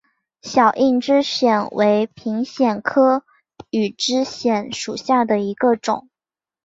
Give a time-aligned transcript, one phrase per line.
[0.41, 3.23] 小硬枝藓为平藓科
[3.69, 6.09] 羽枝藓属下的一个种。